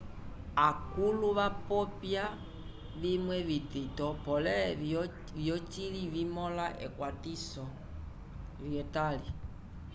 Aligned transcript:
akũlu 0.67 1.27
vapopya 1.37 2.25
vimwe 3.01 3.37
vitito 3.49 4.07
pole 4.25 4.55
vyocili 5.41 6.01
vimõlisa 6.13 6.67
ekwatiwo 6.85 7.63
lyetali 8.63 9.27